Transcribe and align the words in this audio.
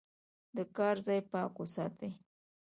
د 0.55 0.57
کار 0.75 0.95
ځای 1.05 1.19
پاک 1.31 1.53
وساتئ. 1.57 2.11